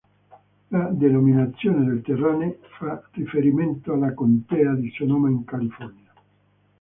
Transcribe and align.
La 0.71 0.89
denominazione 0.89 1.85
del 1.85 2.01
terrane 2.01 2.57
fa 2.79 3.07
riferimento 3.11 3.93
alla 3.93 4.15
Contea 4.15 4.73
di 4.73 4.89
Sonoma 4.97 5.29
in 5.29 5.43
California. 5.43 6.11